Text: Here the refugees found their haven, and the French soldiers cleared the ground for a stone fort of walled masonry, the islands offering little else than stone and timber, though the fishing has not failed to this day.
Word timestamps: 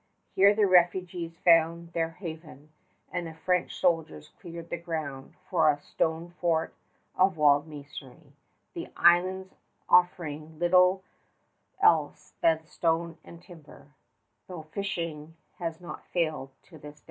Here 0.33 0.55
the 0.55 0.65
refugees 0.65 1.37
found 1.45 1.93
their 1.93 2.09
haven, 2.09 2.69
and 3.11 3.27
the 3.27 3.35
French 3.35 3.75
soldiers 3.75 4.29
cleared 4.41 4.71
the 4.71 4.77
ground 4.77 5.35
for 5.47 5.69
a 5.69 5.79
stone 5.79 6.31
fort 6.39 6.73
of 7.15 7.37
walled 7.37 7.67
masonry, 7.67 8.33
the 8.73 8.87
islands 8.97 9.53
offering 9.87 10.57
little 10.57 11.03
else 11.79 12.33
than 12.41 12.65
stone 12.65 13.19
and 13.23 13.43
timber, 13.43 13.93
though 14.47 14.63
the 14.63 14.69
fishing 14.69 15.35
has 15.59 15.79
not 15.79 16.03
failed 16.07 16.49
to 16.63 16.79
this 16.79 16.95
day. 16.95 16.99